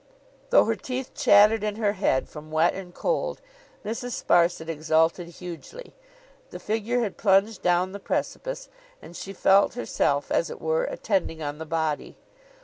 [0.49, 3.39] Though her teeth chattered in her head from wet and cold,
[3.85, 4.23] Mrs.
[4.25, 5.93] Sparsit exulted hugely.
[6.49, 8.67] The figure had plunged down the precipice,
[8.99, 12.17] and she felt herself, as it were, attending on the body.